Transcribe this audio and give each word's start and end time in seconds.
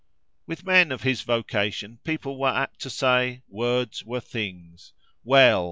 With 0.47 0.65
men 0.65 0.91
of 0.91 1.03
his 1.03 1.21
vocation, 1.21 1.99
people 2.03 2.39
were 2.39 2.49
apt 2.49 2.79
to 2.79 2.89
say, 2.89 3.43
words 3.47 4.03
were 4.03 4.19
things. 4.19 4.93
Well! 5.23 5.59